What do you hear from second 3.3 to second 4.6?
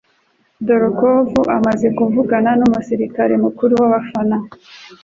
mukuru w'Abafaransa,